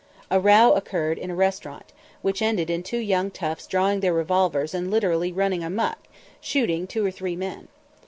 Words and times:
A 0.31 0.39
row 0.39 0.73
occurred 0.73 1.19
in 1.19 1.29
a 1.29 1.35
restaurant, 1.35 1.93
which 2.23 2.41
ended 2.41 2.71
in 2.71 2.81
two 2.81 2.97
young 2.97 3.29
toughs 3.29 3.67
drawing 3.67 3.99
their 3.99 4.15
revolvers 4.15 4.73
and 4.73 4.89
literally 4.89 5.31
running 5.31 5.63
amuck, 5.63 5.99
shooting 6.39 6.87
two 6.87 7.05
or 7.05 7.11
three 7.11 7.35
men. 7.35 7.67